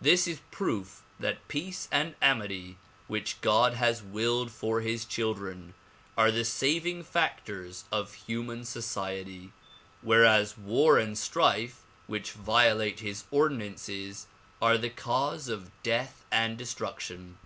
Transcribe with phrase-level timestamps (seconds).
[0.00, 5.74] This is proof that peace and amity which God has willed for his children
[6.16, 9.50] are the saving factors of human society
[10.00, 14.28] whereas war and strife which violate his ordinances
[14.62, 17.38] are the cause of death and destruction.